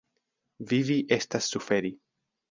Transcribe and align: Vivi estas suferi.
Vivi 0.71 0.95
estas 1.17 1.49
suferi. 1.57 1.93